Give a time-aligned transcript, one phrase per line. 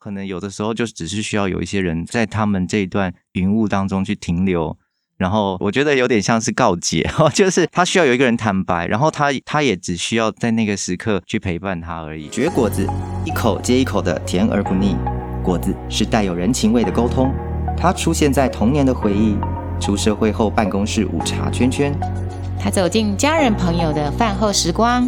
[0.00, 4.74] 可能有的时候就只是需要有一些人在他们这一段云雾当中去停留，
[5.18, 12.30] 然后我觉得有点像是告解， 就是他需要有一个人坦白，然后他他也只需要在那个时刻去陪伴他而已。
[12.30, 12.88] 绝果子，
[13.26, 14.96] 一口接一口的甜而不腻，
[15.44, 17.30] 果子是带有人情味的沟通，
[17.76, 19.36] 它出现在童年的回忆，
[19.78, 21.94] 出社会后办公室午茶圈圈，
[22.58, 25.06] 他走进家人朋友的饭后时光。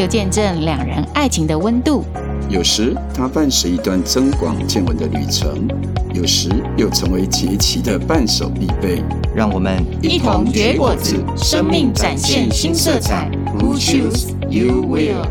[0.00, 2.02] 又见证两人爱情的温度，
[2.48, 5.68] 有时它伴随一段增广见闻的旅程，
[6.14, 9.04] 有时又成为节气的伴手必备。
[9.36, 13.30] 让我们一同绝果子，生命展现新色彩。
[13.58, 15.28] Who choose you will？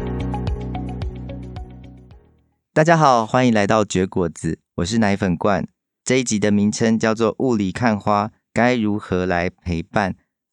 [2.72, 5.68] 大家好，欢迎来到绝果子，我是奶粉罐。
[6.06, 10.12] 这一集的名称叫做《雾里看花，该如何来陪伴》。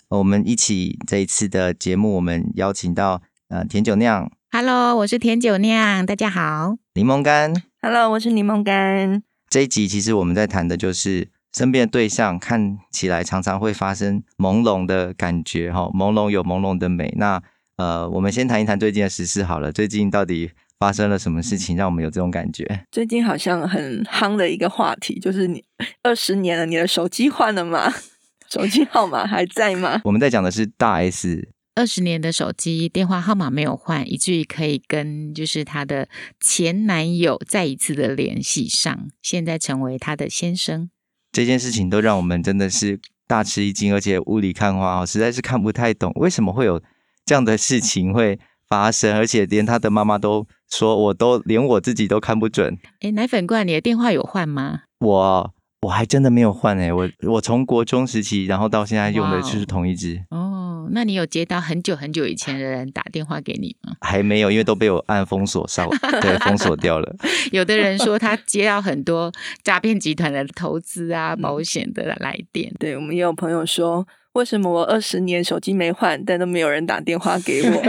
[0.09, 3.21] 我们一起这一次的节目，我们邀请到。
[3.48, 6.78] 呃，甜酒酿，Hello，我是甜酒酿，大家好。
[6.95, 9.23] 柠檬干，Hello，我是柠檬干。
[9.48, 17.15] 这一集其实我们在谈的就是身边的对象看起来常常会发生朦胧的感觉，哈，朦胧有朦胧的美。
[17.16, 17.40] 那
[17.76, 19.71] 呃，我们先谈一谈最近的时事好了。
[19.71, 22.84] 最近到底发生了什么事情，让我们有这种感觉？
[22.90, 25.62] 最近好像很夯的一个话题，就是你
[26.02, 27.95] 二十年了，你的手机换了吗？
[28.51, 30.01] 手机号码还在吗？
[30.02, 31.51] 我们在讲的是大 S。
[31.77, 36.09] 二十年的手机电话号码没有换，以至于可以跟就是她的
[36.41, 40.88] 前男友再一次的联系上，现在成为她的先生。
[41.30, 46.83] 这件事情都让我们真的是大吃一惊，而且雾里看花哦，实在是看不太懂为什么会有
[47.27, 52.79] 这样的事情会发生，而且连他的妈妈都说，我都连我自己都看不准。
[53.02, 54.85] 诶，奶粉罐，你的电话有换吗？
[55.01, 60.24] 我我还真的没有换诶，我我从国中时期，然后到现在用的就是同一支。
[60.30, 60.46] 哦。
[60.90, 63.95] 那你有接到很久很久以前的人打电话给你吗？
[64.03, 65.88] 还没有，因为都被我按封锁上，
[66.20, 67.15] 对，封锁掉了。
[67.53, 69.32] 有的人说他接到很多
[69.62, 72.72] 诈骗集团的投资啊、保险的来电。
[72.78, 77.82] 对，我们也有朋友说，为什么我二十年手机没换，但都没有人打电话给我？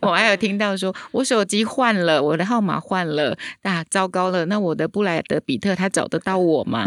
[0.08, 6.84] 我还有听到说我手机换了，我的号码换了，啊，糟糕了，那我的布莱德比特他找得到我吗？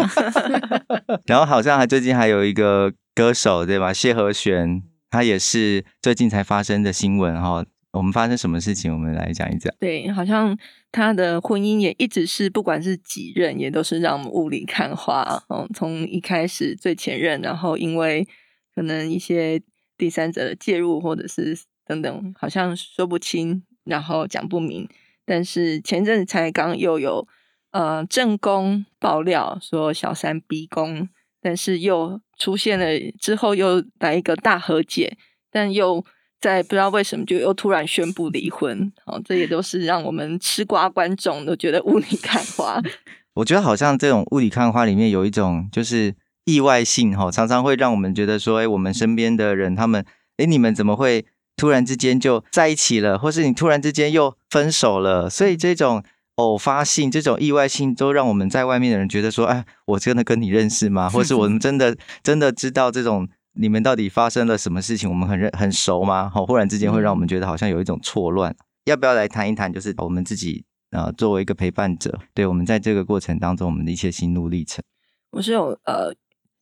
[1.25, 3.93] 然后好像还最近还有一个歌手对吧？
[3.93, 4.83] 谢和弦。
[5.13, 8.91] 他也是最近才发生的新闻哈，我们发生什么事情？
[8.91, 9.71] 我们来讲一讲。
[9.79, 10.57] 对，好像
[10.91, 15.43] 他的婚姻也一直是，不管是几任，也都是让我们雾里看花。
[15.49, 18.27] 嗯，从一开始最前任，然后因为
[18.73, 19.61] 可能一些
[19.99, 24.89] 第三者的介入，或者是等等，好像说不清，然后讲不明。
[25.23, 27.27] 但是前阵子才刚又有
[27.69, 31.07] 呃正宫爆料说小三逼宫。
[31.45, 32.85] 但是又出现了
[33.17, 35.15] 之后，又来一个大和解，
[35.49, 36.03] 但又
[36.41, 38.91] 在不知道为什么就又突然宣布离婚。
[39.05, 42.81] 哦，这也都是让我们吃瓜观众都觉得雾里看花。
[43.35, 50.05] 我觉得好像这种雾里看花里面有一种就是意外性哈，常常会让我们觉得说，哎，我们身边的人他们，
[50.35, 51.25] 哎，你们怎么会
[51.55, 55.29] 突然之间就在一起了，或是你突然之间又分手了？
[55.29, 56.03] 所以这种。
[56.35, 61.07] 偶发性这种意外性，都让我们在外面的人觉得说：“哎，我真的跟你认识吗？
[61.07, 65.07] 或是我们真的真的知道这种你们到底发生了什么事情？
[65.07, 68.55] 我们很认很熟吗？”好，忽然之间会让我们觉得好像有一种错乱。
[68.85, 69.71] 要不要来谈一谈？
[69.71, 74.83] 就是我们自己呃，作为一个陪伴者，对我们在这个过程当中，我们的一些心路历程。
[75.31, 76.15] 我是有呃，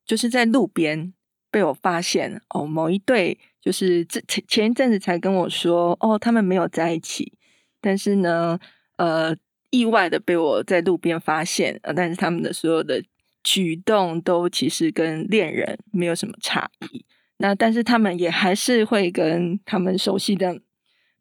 [0.05, 1.13] 就是在路边
[1.49, 7.37] 被我发现哦，某一对就是这前前一阵子才跟我说哦，他们没有在一起，
[7.79, 8.59] 但是呢，
[8.97, 9.33] 呃。
[9.71, 13.03] 意外的被我在路边发现，呃，但是他们的所有的
[13.43, 17.03] 举动都其实跟恋人没有什么差异。
[17.37, 20.61] 那但是他们也还是会跟他们熟悉的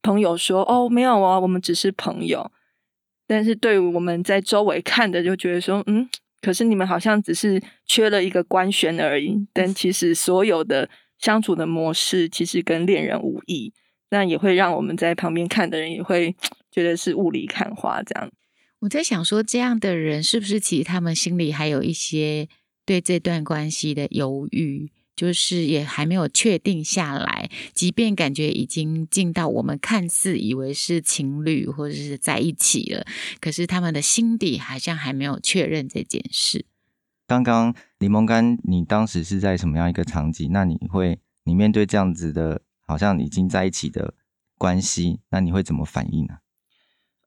[0.03, 2.53] 朋友说：“哦，没有啊，我们只是朋友。”
[3.27, 6.07] 但是对于我们在周围看的，就觉得说：“嗯，
[6.43, 13.73] 可是你们好像只是缺了一个官宣而已。”但其实所有的相处的模式其实跟恋人无异。
[14.11, 16.35] 那也会让我们在旁边看的人也会
[16.69, 18.29] 觉得是雾里看花这样。
[18.81, 22.49] 我在想说，这样的人是不是其实他们心里还有一些
[22.87, 27.51] 对这段关系的犹豫，就是也还没有确定下来。
[27.75, 33.05] 即便感觉已经进到我们看似以为是情侣或者是在一起了，
[33.39, 36.65] 可是他们的心底好像还没有确认这件事。
[37.27, 40.51] 刚刚柠檬干，你当时是在什么样一个场景？
[40.53, 44.15] 那你会你面对这样子的，好像已经在一起的
[44.57, 46.39] 关系，那你会怎么反应呢？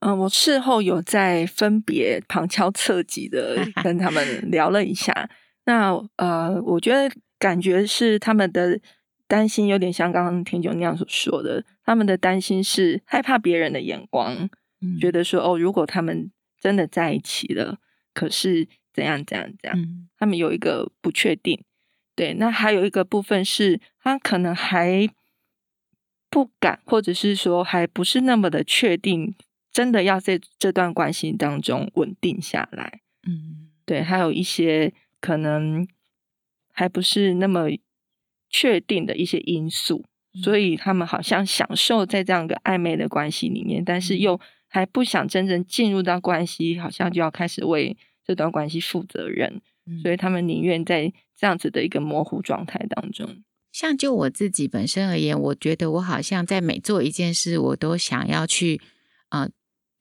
[0.04, 5.30] 嗯、呃，我事后有在分别旁敲侧击的 跟他们聊了一下。
[5.66, 7.10] 那呃，我觉得
[7.40, 8.80] 感觉是他们的
[9.28, 14.50] 担心有点像刚刚田九那样所说的，他们的担心是害怕别人的眼光，
[14.82, 16.30] 嗯、觉得说哦，如果他们
[16.60, 17.78] 真的在一起了，
[18.14, 21.64] 可是怎样怎样怎样，嗯、他们有一个不确定。
[22.16, 25.10] 对，那还有一个部分是，他可能还
[26.30, 29.34] 不敢，或者是说还不是那么的确定，
[29.74, 33.02] 真的要在这段关系当中稳定下来。
[33.28, 35.86] 嗯，对，还有一些可能
[36.72, 37.68] 还不是那么
[38.50, 40.06] 确定的一些因素，
[40.42, 49.62] 所以他们好像享受在这样一个暧昧的关系里面，但是又还不想真正进入到关系，好像就要开始为这段关系负责任，
[50.02, 51.12] 所以他们宁愿在。
[51.36, 53.44] 这样子的一个模糊状态当中，
[53.74, 58.80] 像就我自己本身而言，我觉得我好像在每做一件事，我都想要去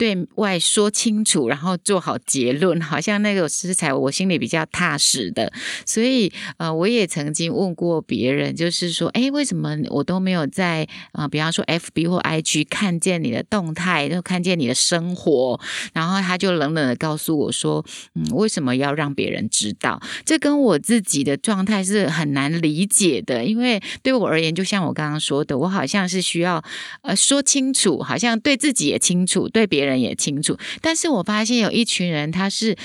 [0.02, 5.52] 对外说清楚，然后做好结论，好像那个食材我心里比较踏实的。
[5.87, 10.82] 所以呃，我也曾经问过别人，就是说，哎，为什么我都没有在
[11.12, 15.60] 啊、呃，比方说 FB 或 IG 看见你的动态，就看见你的生活？
[15.93, 20.02] 然后他就冷冷的告诉我说，嗯，为什么要让别人知道？
[20.25, 26.60] 这跟我自己的状态是很难理解的，因为对我而言，就像我刚刚说的，我好像是需要
[27.02, 29.92] 呃说清楚，好像对自己也清楚，对别人。
[29.93, 32.77] 人也清楚，但是我发现有一群人，他是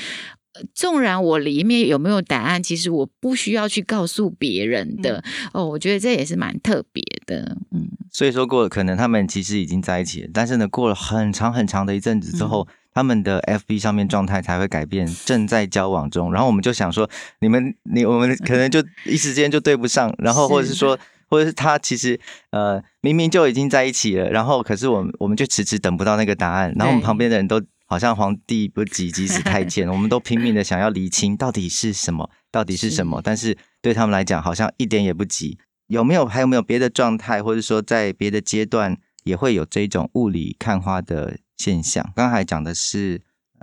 [0.74, 5.20] 纵然我里面有没有答案，其实我不需要去告诉别人的。
[5.20, 7.58] 嗯、哦，我觉得这也是蛮特别的。
[7.72, 16.34] 嗯，所以说过了，可能他们其实已经在一起了，但是呢，过了很长很长的一阵子之后，嗯、他们的 FB 上面状态才会改变，正在交往中。
[16.34, 17.08] 然后我们就想说，
[17.42, 20.98] 你们你我们可能就一时间就对不上，然后或者是说。
[21.30, 22.20] 或者是他其实
[22.52, 35.58] 呃明明就已经在一起了，然后可是我们我们就迟迟等不到那个答案，然后我们旁边的人都好像皇帝不急急死太 监，我们都拼命的想要厘清到底是什么，到底是什么，是但是对他们来讲好像一点也不急。
[35.88, 42.12] 有没有还有没有别的状态，或者说在别的阶段也会有这种雾里看花的现象？
[42.16, 43.22] 刚才讲的是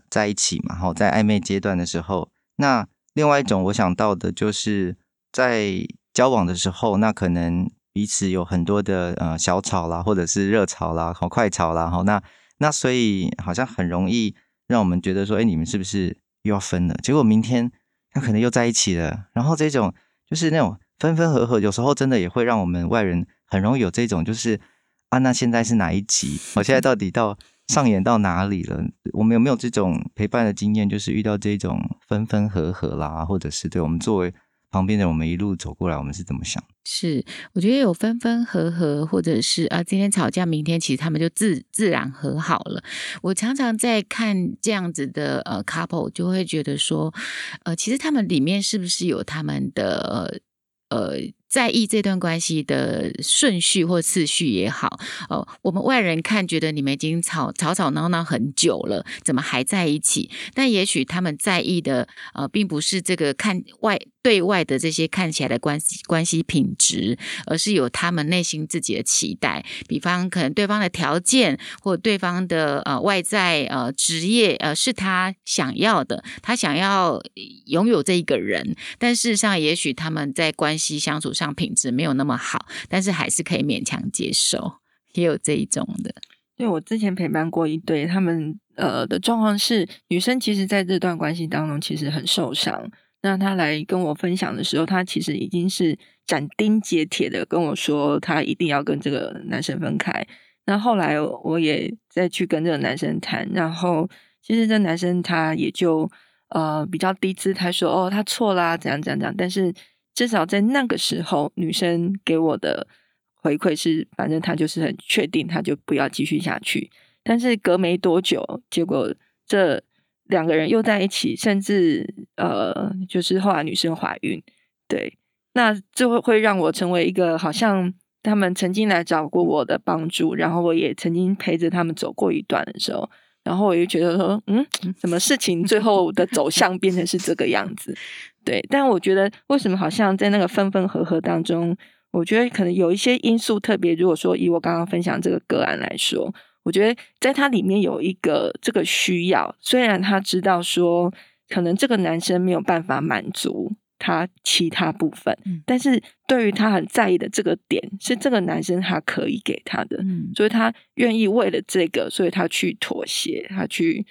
[0.09, 4.97] 在一起嘛，然后在暧昧阶段的时候，那另外一种我想到的就是
[5.33, 5.87] 在。
[6.15, 12.23] 交往的时候，那可能彼此有很多的呃小吵啦，或者是热吵啦，好快吵啦，好那
[12.59, 14.37] 那所以好像很容易
[14.69, 16.95] 让我们觉得说，哎，你们是不是又要分了？
[17.03, 17.71] 结果明天
[18.13, 19.93] 他可能又在一起了，然后这种
[20.31, 24.61] 就是那种分分合合，有时候真的也会让我们外人很容易有这种就是
[25.09, 26.39] 啊，那现在是哪一集？
[26.55, 27.37] 我现在到底到
[27.67, 28.81] 上演到哪里了？
[29.15, 30.89] 我们有没有这种陪伴的经验？
[30.89, 34.33] 就是遇到这种分分合合啦，或者是对我们作为。
[34.75, 36.61] 旁边的我们一路走过来，我们是怎么想？
[36.85, 42.83] 是，我觉得有分分合合，或者是啊，今天吵架，明天其实他们就自自然和好了。
[43.23, 47.15] 我常常在看这样子的呃 couple，就会觉得说，
[47.63, 50.41] 呃，其实他们里面是不是有他们的
[50.89, 51.21] 呃。
[51.55, 54.99] 在意这段关系的顺序或次序也好，
[55.29, 60.29] 哦，我们外人看觉得你们已经吵吵吵闹闹很久了，怎么还在一起？
[60.53, 67.17] 但也许他们在意的，呃，并不是这个看外对外的这些看起来的关系关系品质，
[67.47, 69.65] 而是有他们内心自己的期待。
[69.87, 77.23] 比方，可能对方的条件或对方的呃外在呃职业呃是他想要的，他想要
[77.67, 81.44] 拥有这一个人，但事实上，也许他们在关系相处上。
[81.53, 84.75] 品质没有那么好，但是还是可以勉强接受，
[85.15, 86.15] 也有这一种的。
[86.57, 92.89] 对，我之前陪伴过一对，他们呃的状况是，女生其实在这段关系当中其实很受伤。
[93.23, 100.25] 那她来跟我分享的时候，她其实已经是斩钉截铁的跟我说，她一定要跟这个男生分开。
[100.67, 104.09] 那后来我也再去跟这个男生谈，然后
[104.41, 106.09] 其实这男生他也就
[106.51, 109.75] 呃比较低姿态说，哦，他错啦，怎样怎样怎样，但是。
[110.15, 112.87] 至少在那个时候，女生给我的
[113.35, 116.91] 回馈是，反正她就是很确定，她就不要继续下去。
[117.23, 119.13] 但是隔没多久，结果
[119.47, 119.83] 这
[120.25, 124.43] 两个人又在一起，甚至呃，就是后来女生怀孕。
[124.87, 125.19] 对，
[125.55, 127.93] 那这会会让我成为一个好像
[128.23, 133.11] 他们曾经来找过我的帮助，然后我也曾经陪着他们走过一段的时候，
[133.43, 134.65] 然后我就觉得说，嗯，
[135.01, 137.97] 什么事情最后的走向变成是这个样子？
[138.45, 141.77] 对，但我觉得为什么好像在那个分分合合当中，
[142.11, 143.95] 我觉得可能有一些因素特别。
[143.95, 146.33] 如果说以我刚刚分享这个个案来说，
[146.63, 151.13] 我觉得在它里面有一个这个需要，虽然他知道说
[151.49, 164.07] 可能这个男生没有办法满足他其他部分，嗯、但是对于他很在意的这个点，是这个男生他可以给他的，嗯、所以他愿意为了这个，所以他去妥协，他去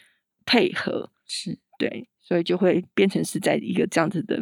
[0.45, 2.07] 配合，是对。
[2.23, 4.41] 所以就会变成是在一个这样子的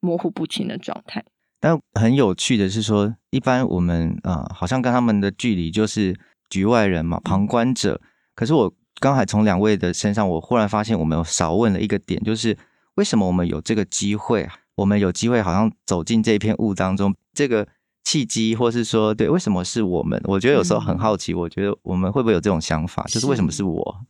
[0.00, 1.24] 模糊不清的状态。
[1.60, 6.18] 但很有趣的是说，一般我们啊、呃，好像跟他们的距离就是
[6.48, 8.00] 局外人嘛，旁观者。
[8.34, 12.56] 可是我刚才从两位的身上，我忽然发现我们有少问了一个点，就是
[12.94, 17.68] 为什么我们有这个机会，我们有机会好像走进这片雾当中，这个
[18.04, 20.18] 契机，或是说，对，为什么是我们？
[20.24, 24.00] 我觉得有时候很好奇，我觉得我们会不会有这种想法，就是为什么是我？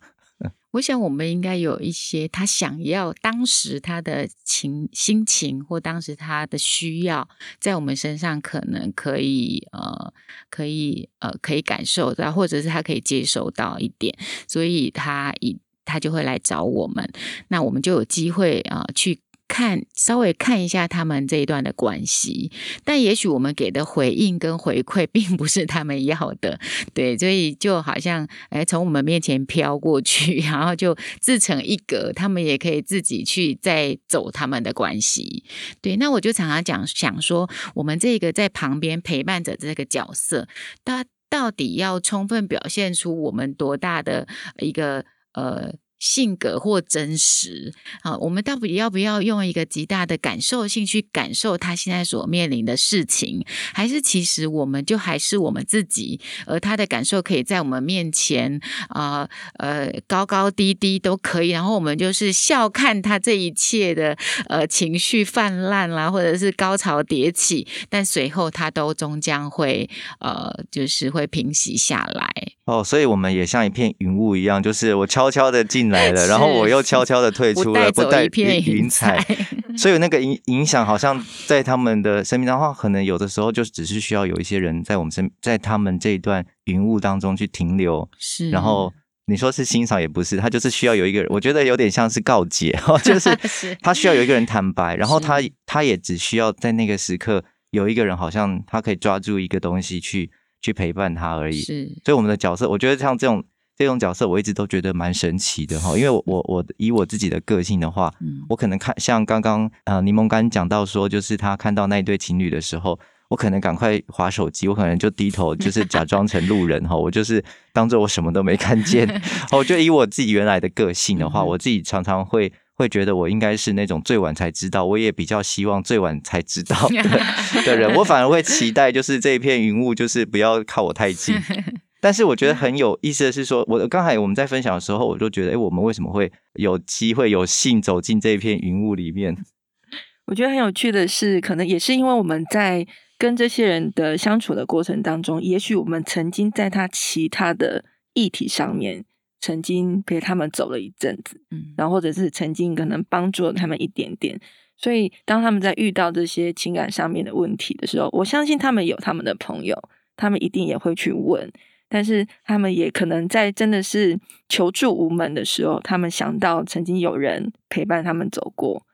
[0.72, 10.12] 我想，我们应该有一些他想要当时他的情心情，或当时他的需要，在我们身上可能可以呃，
[10.48, 17.10] 可以呃，可以感受到，或者是他可以接收到一点，所以他一他就会来找我们，
[17.48, 19.20] 那我们就有机会啊、呃、去。
[19.50, 22.52] 看，稍微看一下他们这一段的关系，
[22.84, 26.60] 但也许我们给的回应跟回馈并不是他们要的，
[26.94, 35.42] 对，所以就好像哎，从我们面前飘过去， 然后就自成一格，他们也可以自己去再走他们的关系，
[35.82, 35.96] 对。
[35.96, 40.46] 那我就常常讲，想说，我们这个在旁边陪伴着这个角色，
[40.84, 44.28] 他到底要充分表现出我们多大的
[44.60, 45.74] 一个呃。
[46.00, 53.44] 性格或真实啊，我们到底要不要用一个极大的感受性去感受他现在所面临的事情？
[53.72, 59.28] 还是其实我们就还是我们自己，而他的感受可以在我们面前啊
[59.58, 64.16] 呃，呃高高低低都可以，然后我们就是笑看他这一切的
[64.48, 69.88] 呃情绪泛滥啦，或者是高潮迭起，但随后他都终将会
[70.20, 72.30] 呃就是会平息下来。
[72.64, 79.24] 哦，所以我们也像一片云雾一样，就是我悄悄的进来了，然后我又悄悄的退出了，不带云彩。
[79.76, 88.08] 所以那个影影响，好像在他们的生命当中，可能有的时候就只是需要有一些人在我们身，在他们这一段云雾当中去停留。
[88.18, 88.92] 是，然后
[89.26, 93.30] 你说是欣赏也不是，他就是需要有一个人，我觉得有点像是告解， 就是
[93.80, 100.30] 他需要有一个人坦白，然后他他也只需要在那个时刻有一个人，好像他可以抓住一个东西去。
[100.62, 103.42] 去陪伴他而已，是，所以我们的角色，我觉得像这种
[103.80, 105.96] 这种角色，我一直都觉得蛮神奇的哈。
[105.96, 112.98] 因为我我我以我自己的个性的话，嗯，我可能看像刚刚呃柠檬干讲到说，就是他看到那一对情侣的时候，
[113.30, 119.08] 我可能赶快划手机，我可能就低头，就是假装成路人哈，我就是当做我什么都没看见。
[119.52, 122.52] 我就以我自己原来的个性的话，我自己常常会。
[122.80, 127.02] 会觉得我应该是那种最晚才知道，我也比较希望最晚才知道的
[127.66, 127.94] 的人。
[127.96, 131.36] 我反而会期待，就是这一片云雾，就是不要靠我太近。
[132.00, 139.36] 但是我觉得很有意思的是说，我刚才我们在分享的时候，我就觉得，哎，我们为什么会有机会有幸走进这一片云雾里面？
[140.26, 142.86] 我觉得很有趣的是，可能也是因为我们在
[143.18, 149.04] 跟这些人的相处的过程当中，也许我们曾经在他其他的议题上面。
[149.42, 154.38] 曾经陪他们走了一阵子，嗯，然后或者是曾经可能帮助了他们一点点，
[154.76, 159.82] 所以当他们在遇到这些情感上面的问题的时候，我相信他们有他们的朋友，
[160.14, 161.50] 他们一定也会去问，
[161.90, 164.18] 但是他们也可能在真的是
[164.48, 168.86] 求助无门的时候，他们想到曾经有人陪伴他们走过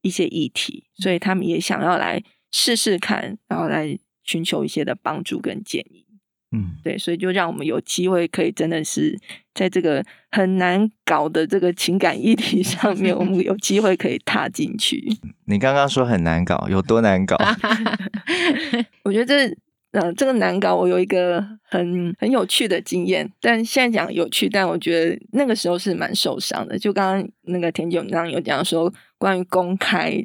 [0.00, 6.06] 一些议题，所以他们也想要来试试看，然后来寻求一些的帮助跟建议。
[6.52, 9.18] 嗯，对，所以就让我们有机会可以真的是
[9.52, 15.02] 在这个很难搞的这个情感议题上面，我们 有机会可以踏进去。
[15.46, 17.36] 你刚刚说很难搞，有多难搞？
[19.02, 19.56] 我觉得这
[19.94, 26.78] 呃，这个难搞，我有一个很很有趣的经验，但现在讲有趣，但我觉得那个时候是蛮受伤的。
[26.78, 30.24] 就刚刚那个恬姐刚刚有讲说关于公开。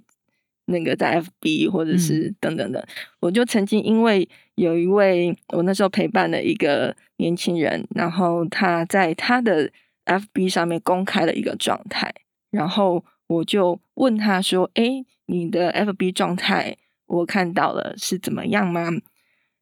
[0.71, 2.87] 那个在 FB 或者是等等的，嗯、
[3.21, 9.71] 我就曾经因为有一位我那时候陪伴的一个年轻人，然后他在他的
[10.05, 12.13] FB 上面公开了一个状态，
[12.51, 18.91] 然后我就问他说：“诶，你的 FB 状态我看到了是怎么样吗？”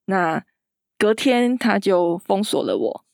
[0.07, 0.43] 那
[0.97, 3.05] 隔天他就封锁了我，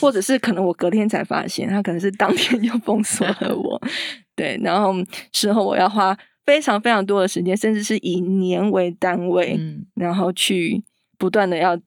[0.00, 3.80] 或者是可能我隔天才发现，他可能是当天就封锁了我。
[4.36, 4.92] 对，然后
[5.32, 6.18] 事后我要花。
[6.48, 10.82] 非常非常多的时间，甚至是以年为单位，嗯、然后去
[11.18, 11.78] 不断的要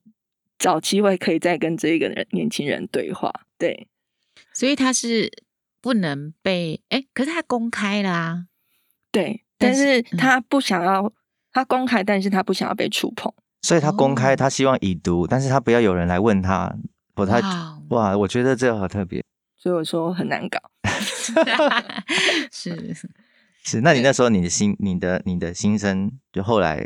[0.56, 3.32] 找机会，可以再跟这个人年轻人对话。
[3.58, 3.88] 对，
[4.54, 5.28] 所以他是
[5.80, 8.46] 不能被哎，可是他公开啦、啊，
[9.10, 11.12] 对，但是他不想要、嗯、
[11.52, 16.74] 他公开，但是他不想要被触碰，所以他公开，他希望已读，但是他不要有人来问他，
[17.14, 19.24] 不太哇，哇，我觉得这个好特别，
[19.56, 20.58] 所以我说很难搞，
[22.50, 22.94] 是。
[23.64, 26.84] 是，那你那时候你的心、你的、你的心声，就后来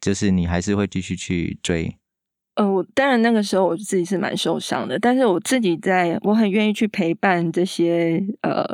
[0.00, 1.94] 就是你还是会继续去追。
[2.54, 8.64] 呃，我当然那个时候我自己是蛮受伤的，但是我自己在我很愿意去陪伴这些呃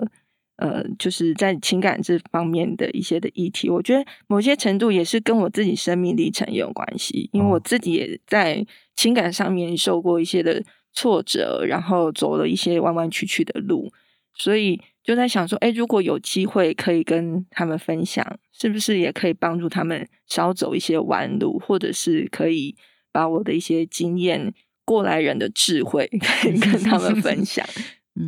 [0.61, 3.71] 呃，就是在情感这方面的一些的议题。
[3.71, 8.65] 我觉得某些程度也是跟我自己生命历程也有关系，因为我自己也在
[8.95, 10.63] 情感上面受过一些的
[10.93, 13.91] 挫折，然后走了一些弯弯曲曲的路。
[14.35, 22.77] 所以就在想说，哎，如果有机会可以跟他们分享，是不是也可以帮助他们少走一些弯路，或者是可以
[23.11, 24.53] 把我的一些经验、
[24.85, 27.67] 过来人的智慧可 以 跟他们分享？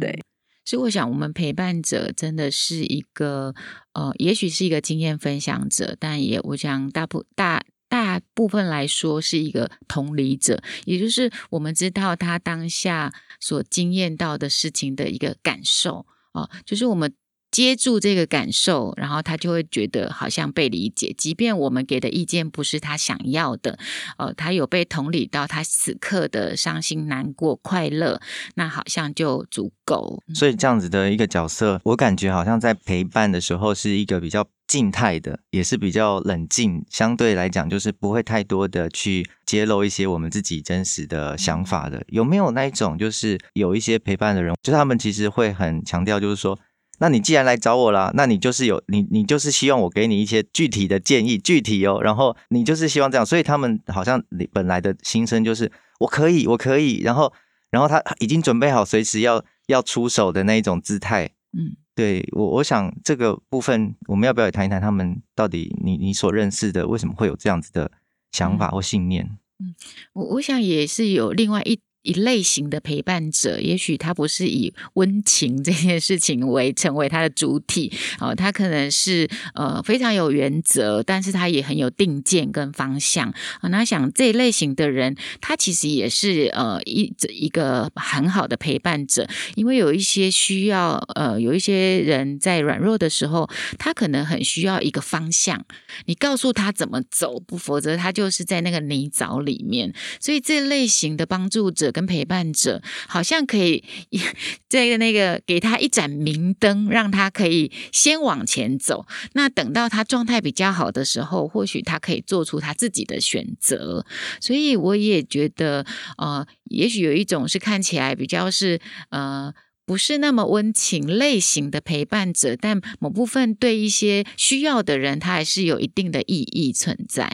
[0.01, 0.19] 对。
[0.64, 3.54] 所以我想，我们陪伴者真的是一个，
[3.92, 17.12] 呃，也许是一个经验分享者，但也我想大部大大部分来说是一个同理者，也就是我们知道他当下所经验到的事情的一个感受啊，就是我们。
[17.52, 23.78] 接住这个感受，然后他就会觉得好像被理解，即便我们给的意见不是他想要的，
[24.16, 28.21] 呃，他有被同理到他此刻的伤心、难过、快乐，
[28.54, 30.21] 那好像就足够。
[30.35, 42.02] 所以这样子的一个角色，我感觉好像在陪伴的时候是一个比较静态的，也是比较冷静，相对来讲就是不会太多的去揭露一些我们自己真实的想法的。
[42.09, 46.59] 有没有那一种，就是有一些陪伴的人，就是他们其实会很强调，就是说。
[47.02, 57.32] 那你既然来找我了，那你就是有你，你就是希望我给你一些具体的建议，具体哦，然后你就是希望这样，所以他们好像你本来的心声就是我可以，我可以，然后，
[57.71, 61.28] 然后他已经准备好随时要要出手的那一种姿态，
[61.59, 67.90] 嗯，对我，我想这个部分我们要不要也谈一谈，他们到底你你所认识的为什么会有这样子的
[68.30, 69.28] 想法或信念？
[69.59, 69.75] 嗯，
[70.12, 71.80] 我我想也是有另外一。
[72.02, 83.68] 一类型的陪伴者，也许他不是以温情这件事情为成为他的主体哦，他可能是呃非常有原则，但是他也很有定见跟方向啊、哦。
[83.68, 95.64] 那想这一类型的人，他其实也是呃一一个很好的陪伴者，因为有一些需要呃有一些人在软弱的时候，他可能很需要一个方向，
[96.06, 99.94] 你告诉他怎么走，不否则他就是在那个泥沼里面。
[100.18, 101.91] 所以这类型的帮助者。
[101.92, 103.84] 跟陪伴者好像可以，
[104.68, 109.06] 这个那个给他一盏明灯，让他可以先往前走。
[109.34, 114.05] 那等到他状态比较好的时候，或许他可以做出他自己的选择。
[114.40, 115.85] 所以我也觉得，
[116.16, 119.52] 呃，也许有一种是看起来比较是呃
[119.85, 127.31] 不是那么温情类型的陪伴者，但某部分对一些需要的人，他还是有一定的意义存在。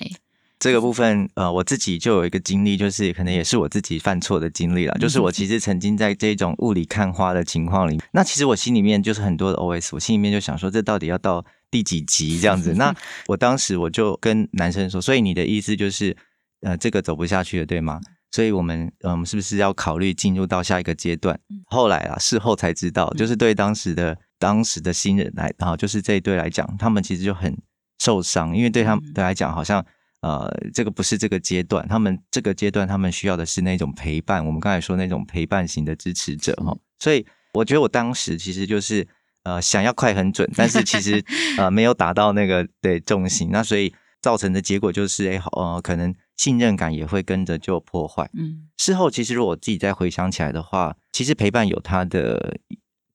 [0.59, 4.95] 这个部分，呃，我自己就有一个经历，就是可能也是我自己犯错的经历了。
[4.99, 12.75] 就是我其实曾经在这种雾里看花的情况里，那其实我心里面就是很多的 OS，我心里面就想说，这到底要到第几集这样子？
[12.79, 12.93] 那
[13.29, 16.17] 我当时我就跟男生说，所以你的意思就是，
[16.63, 18.01] 呃，这个走不下去了，对吗？
[18.33, 21.39] 所以我们，嗯，是不是要考虑进入到下一个阶段？
[21.67, 27.57] 后来啊，事后才知道，就是对当时的当时的新人来，然后就是这一对来讲，他们其实就很
[28.01, 29.87] 受伤，因为对他们来讲，好像。
[30.21, 34.45] 呃，这个不是这个阶段，他们这个阶段他们需要的是那种陪伴。
[34.45, 39.07] 我们刚才说那种陪伴型的支持者哈，所以我觉得我当时其实就是
[39.45, 41.25] 呃想要快很准，但是其实
[41.57, 48.29] 呃没有达到那个对重心，那所以造成的结果就是哎好呃可能信任感也会跟着就破坏。
[48.33, 52.59] 嗯，事后其实如果我自己再回想起来的话，其实陪伴有它的。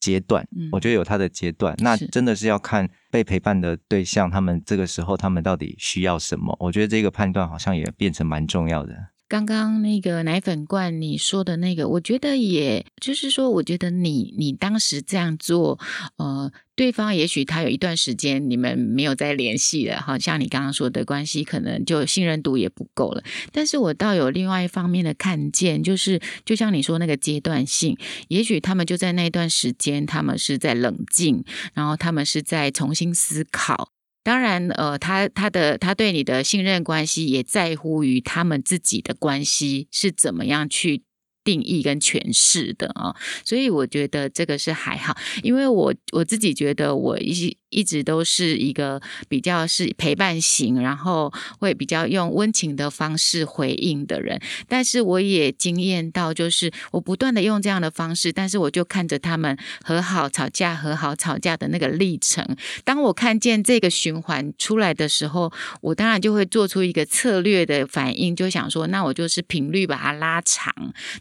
[0.04, 6.54] 阶段，我觉得有他的阶段，那真的是要看被陪伴的对象，他们这个时候他们到底需要什么？
[6.60, 8.94] 我觉得这个判断好像也变成蛮重要的。
[9.34, 15.80] 刚刚那个奶粉罐你说的那个，我觉得也就是说，我觉得你你当时这样做，
[16.18, 23.24] 呃，对方也许他有一段时间你们没有再联系了，好像你刚刚说的关系可能就信任度也不够了。
[23.52, 31.44] 但是我倒有另外一方面的看见，就是就像你说那个阶段性，也许他们就在那段时间，他们是在冷静，
[31.74, 33.90] 然后他们是在重新思考。
[34.24, 41.04] 当然，呃，他他的他对你的信任关系也在乎于他们自己的关系是怎么样去。
[41.46, 47.34] 定义跟诠释的啊，所以我觉得这个是还好，因为我我自己觉得我一
[47.74, 54.40] 一直都是一个比较是陪伴型，然后会比较用温情的方式回应的人。
[54.68, 62.46] 但是我也经验到，就是我不断的用这样的方式，但是我就看着他们和好、吵架、和好、吵架的那个历程。
[62.84, 70.74] 当我看见这个循环出来的时候，我当然就会做出一个策略的反应，就想说，那我就是频率把它拉长。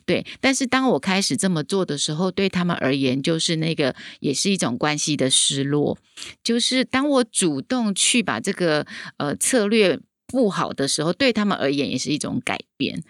[0.04, 5.96] 对，但是当我开始这么做的时候，对他们而言，就是那个也是一种关系的失落。
[6.42, 8.87] 就是当我主动去把这个
[9.18, 13.02] 呃策略不好的时候，对他们而言也是一种改变。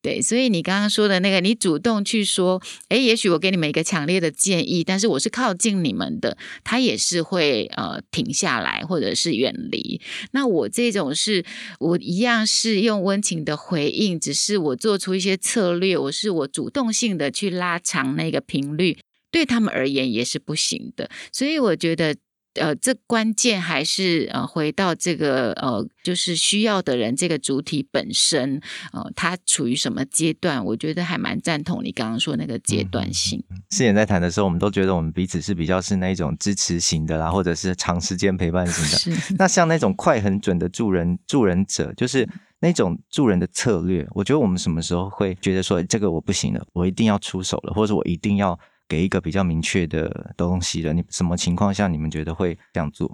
[0.00, 10.00] 对，所以你刚刚说的那个，你主动去说，诶，也许我给你们一个强烈的建议，但是我是靠近你们的，他也是会呃停下来或者是远离。
[10.32, 11.44] 那我这种是
[11.78, 18.98] 我一样是用温情的回应，只是我做出一些策略，我是我主动性的去拉长那个频率。
[19.30, 21.10] 对他们而言也是不行的。
[21.30, 22.16] 所以我觉得。
[22.54, 28.60] 呃，这关键还是呃，回到这个呃，就是需要的人这个主体本身，
[28.92, 30.64] 呃，他处于什么阶段？
[30.64, 33.40] 我觉得还蛮赞同你刚刚说那个阶段性。
[33.68, 39.36] 之前在谈的时候，我们都觉得我们彼此是比较是那种支持型的啦，或者是长时间陪伴型的。
[39.38, 48.58] 那像那种快很准的助人助人者，就是那种助人的策略，我觉得我们什么时候会觉得说这个我不行了，我一定要出手了，或者我一定要。
[48.90, 53.08] 给一个比较明确的东西了，你什么情况下你们觉得会这样做？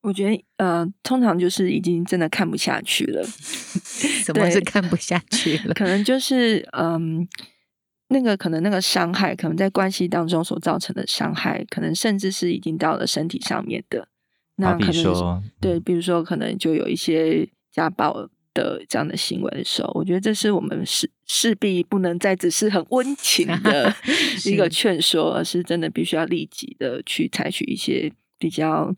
[0.00, 3.22] 我觉得呃，通常就是已经真的看不下去了。
[4.24, 5.74] 什么是看不下去了？
[5.74, 7.28] 可能就是嗯，
[8.08, 14.08] 那个可能那个伤害，可能在关系当中所造成的伤害，可能甚至是已经到了身体上面的。
[14.56, 18.30] 那可能说对，比如说可能就有一些家暴。
[18.54, 23.94] 的这样的行为的时候，我觉得这是我们势势必不能再只是很温情的
[24.46, 28.94] 一个劝说，而是真的必须要立即的去采取一些比较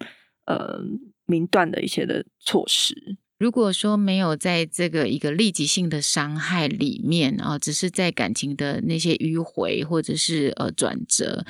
[0.46, 0.80] 呃
[1.26, 3.16] 明断的一些的措施。
[3.42, 11.44] 如果说没有在这个一个立即性的伤害里面啊，只是在感情的那些迂回或者是呃转折，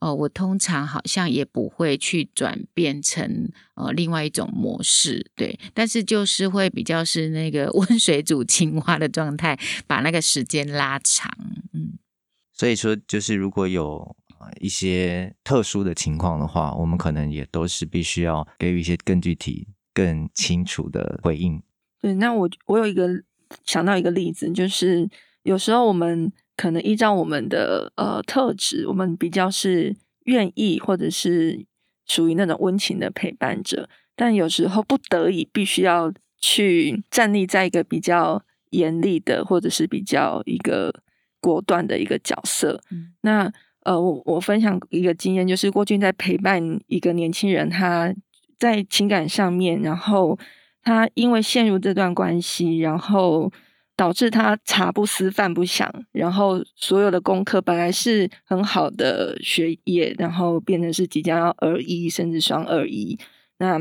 [0.00, 11.34] 呃，我通常好像也不会去转变成呃另外一种模式，对，但是就是会比较是那个 温水煮青蛙的状态，把那个时间拉长，
[11.72, 11.98] 嗯，
[12.52, 14.14] 所以说就是如果有
[14.60, 19.68] 一些特殊的情况的话，我们可能也都是必须要给予一些更具体。
[19.98, 21.60] 更清楚的回应。
[22.00, 23.08] 对，那我我有一个
[23.64, 25.08] 想到一个例子，就是
[25.42, 31.66] 有时候我们可能依照我们的呃特质，我们比较是愿意或者是
[32.06, 40.94] 属于那种温情的陪伴者，但有时候不得已必须要去站立在一个比较严厉的或者是比较一个
[41.40, 42.80] 果断的一个角色。
[42.92, 48.14] 嗯、那呃，我我分享一个经验，就是郭俊在陪伴一个年轻人，他。
[48.58, 50.38] 在情感上面，然后
[50.82, 53.52] 他因为陷入这段关系，然后
[53.94, 63.18] 导致他茶不思饭不想，然后所有的功课本来是很好的学业，然后变成是即将要二一甚至双二一，
[63.58, 63.78] 那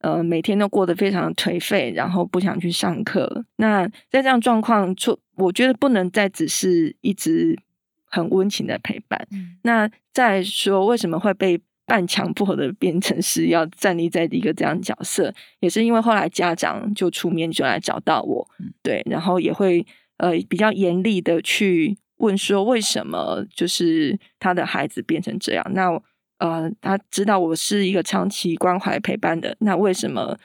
[0.00, 3.44] 呃每天都过得非常的颓废，然后不想去上课。
[3.56, 7.56] 那在这样状况出，我觉得不能再只是一直
[8.06, 9.26] 很温情的陪伴。
[9.30, 11.60] 嗯、那再说为什么会被？
[11.86, 18.46] 半强迫的变成是要站立在一个这样的角色，也是因为后来家长就出面就来找到我，
[18.82, 19.86] 对，然后也会
[20.18, 25.64] 呃比较严厉的去问说为什么就是他的孩子变成这样？
[25.72, 25.90] 那
[26.38, 30.36] 呃他知道我是一个长期关怀陪伴的，那为什么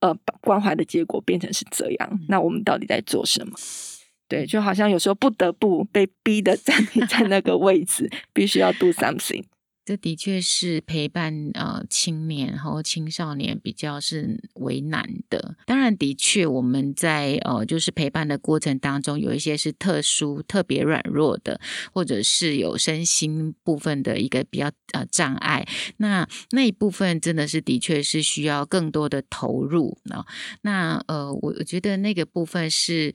[0.00, 2.20] 呃关怀的结果变成是这样？
[2.28, 3.54] 那我们到底在做什么？
[4.28, 9.44] 对，就好像有时候不得不被逼的 站立在那个位置，必须要 do something。
[9.86, 15.54] 这的确是陪伴呃青年和青少年比较是为难的。
[15.64, 21.60] 当然，的确我们在呃就是陪伴的过程当中，有一些是特殊、特别软弱的，
[21.92, 25.64] 或者是有身心部分的一个比较呃障碍。
[25.98, 30.24] 那那一部分真的是的确是需要更多的投入呢。
[30.62, 33.14] 那呃，我我觉得那个部分是。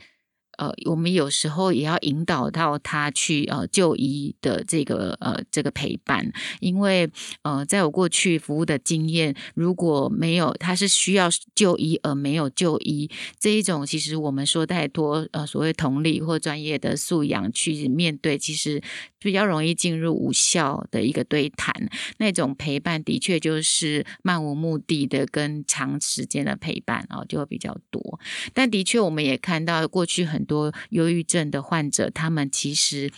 [0.61, 7.09] 呃，我们有时候也要引导到他去呃就医的这个呃这个陪伴，因为
[7.41, 18.79] 呃在我过去服务的经验，如果没有他是需要就医而没有就医这一种，其实我们说太多呃所谓同理或专业的素养去面对，其实
[19.17, 21.73] 比较容易进入无效的一个对谈。
[22.19, 28.19] 那种陪伴的确就是漫无目的的跟长时间的陪伴啊，就会比较多。
[28.53, 30.45] 但的确我们也看到过去很。
[30.51, 33.09] 多忧郁症的患者，他们其实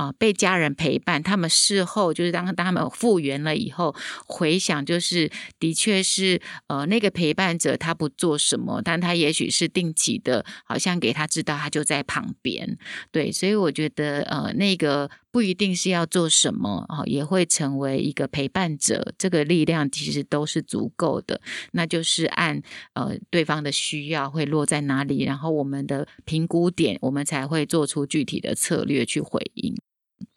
[0.00, 3.94] 啊、被家人陪伴，他们事后就是当当他们复原了以后，
[4.26, 12.78] 回想就是的确是呃那个陪伴者他不做什么，但他也许是定期的，好像给他知道他就在旁边，
[13.12, 15.10] 对，所以我觉得呃那个。
[15.32, 19.14] 不一定是要做什么啊，也会成为一个陪伴者。
[19.16, 22.60] 这个力量其实都是足够的，那就是按
[22.94, 29.72] 呃对方的需要会落在哪里，然后我们的评估点，我们才会做出具体的策略去回应。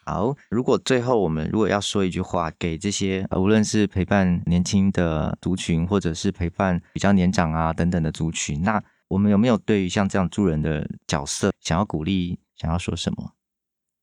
[0.06, 13.32] 好，如果最后我们如果要说一句话给这些无论是陪伴年轻的族群，或者是陪伴比较年长啊等等的族群，那我们有没有对于像这样助人的角色想要鼓励，想要说什么？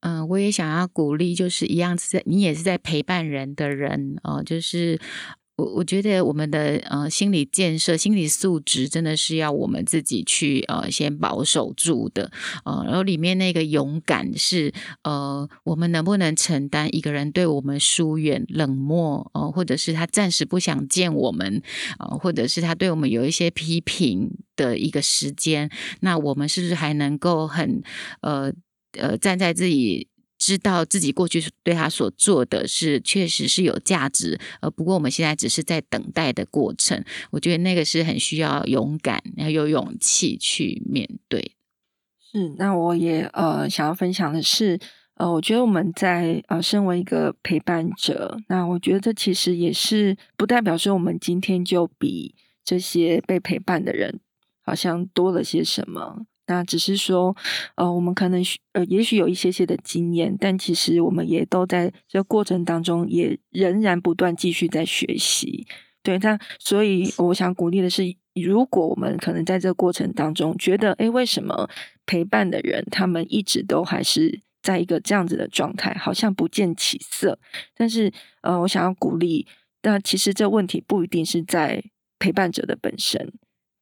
[0.01, 4.99] 嗯，我也想要鼓励，就是一样是在你也是在陪伴人的人哦，就是
[5.61, 12.31] 我我觉得我们的呃心理建设、心理素质真的是要我们自己去呃先保守住的，
[12.65, 21.61] 呃，然后里面那个勇敢是呃，我们能不能承担一个人对我们疏远、冷漠，呃，或者是他暂时不想见我们，
[21.99, 25.69] 呃，或者是他对我们有一些批评的一个时间，
[25.99, 27.83] 那我们是不是还能够很
[28.21, 28.51] 呃
[28.97, 30.07] 呃站在自己。
[30.41, 37.05] 知道自己过去对他所做的是确实是有价值，呃，不过我们现在只是在等待的过程。
[37.29, 41.51] 我觉得那个是很需要勇敢，要有勇气去面对。
[42.31, 44.79] 是，那我也呃想要分享的是，
[45.13, 52.33] 呃，我觉得我们在呃身为一个陪伴者，那我觉得这其实也是不代表说我们今天就比
[52.65, 54.19] 这些被陪伴的人
[54.65, 56.25] 好像多了些什么。
[56.47, 57.35] 那只是说，
[57.75, 65.65] 呃，我们可能呃，也许有一些些的经验，但其实我们也都在这个过程当中，也仍然不断继续在学习。
[66.03, 71.69] 对，那所以我想鼓励的是，如果我们可能在这个过程当中觉得，诶，为什么
[72.05, 77.39] 陪伴的人他们一直都还是在一个这样子的状态，好像不见起色？
[77.75, 79.47] 但是，呃，我想要鼓励，
[79.83, 81.83] 那其实这问题不一定是在
[82.19, 83.31] 陪伴者的本身。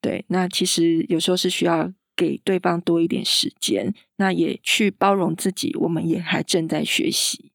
[0.01, 1.91] 对，那其实有时候是需要。
[2.19, 5.73] 给对方多一点时间，那也去包容自己。
[5.79, 7.53] 我们也还正在学习，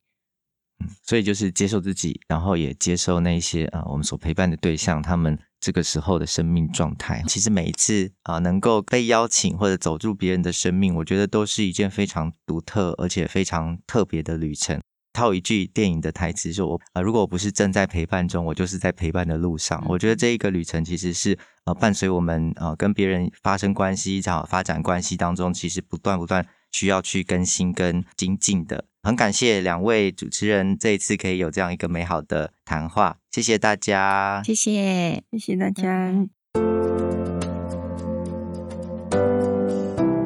[0.81, 7.23] 嗯，所以就是接受自己，然后也接受那些啊，我们所陪伴的对象，他们这个时候的生命状态。
[7.29, 14.81] 其实每一次啊，能够被邀请或者走入别人的生命，我觉得都是一件非常独特而且非常特别的旅程。
[15.15, 28.85] 套一句电影的台词说：“我啊，如果我不是正在陪伴中，我就是在陪伴的路上。”我觉得这一个旅程其实是呃，伴随我们呃跟别人发生关系、这样发展关系当中，其实不断不断需要去更新跟精进的。
[29.05, 36.27] 很感谢两位主持人这一次可以有这样一个美好的谈话，谢谢大家，谢谢，谢谢大家。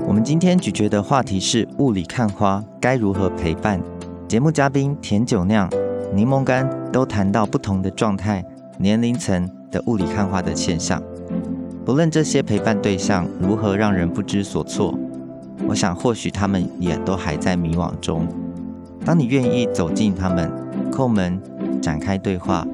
[0.07, 3.81] 我们今天咀嚼的话题是雾里看花，该如何陪伴？
[4.29, 5.67] 节目嘉宾甜酒酿、
[6.15, 8.45] 柠檬干都谈到不同的状态、
[8.77, 11.03] 年龄层的雾里看花的现象。
[11.83, 14.95] 不论这些陪伴对象如何让人不知所措，
[15.67, 18.29] 我想或许他们也都还在迷惘中。
[19.03, 20.53] 当你愿意走进他们，
[20.93, 21.41] 叩门，
[21.81, 22.67] 展开对话，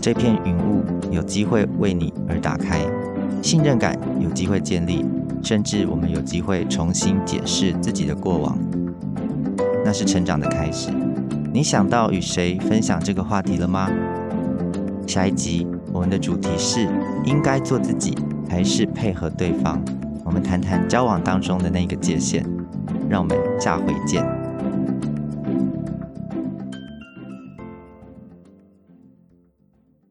[0.00, 2.80] 这片云雾有机会为你而打开，
[3.42, 5.04] 信任感有机会建立，
[5.42, 8.56] 甚至我们有机会重新解释自己的过往。
[9.84, 10.90] 那是成长的开始。
[11.52, 13.90] 你想到与谁分享这个话题了吗？
[15.06, 16.88] 下一集我们的主题是：
[17.24, 18.16] 应该做自己，
[18.48, 19.82] 还是配合对方？
[20.24, 22.44] 我们谈谈交往当中的那个界限。
[23.08, 24.41] 让我们下回见。